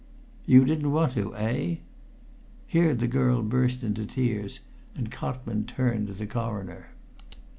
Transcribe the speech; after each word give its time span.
"You 0.47 0.65
didn't 0.65 0.91
want 0.91 1.13
to, 1.13 1.35
eh?" 1.35 1.75
Here 2.65 2.95
the 2.95 3.05
girl 3.05 3.43
burst 3.43 3.83
into 3.83 4.03
tears, 4.07 4.61
and 4.95 5.11
Cotman 5.11 5.65
turned 5.67 6.07
to 6.07 6.13
the 6.15 6.25
Coroner. 6.25 6.87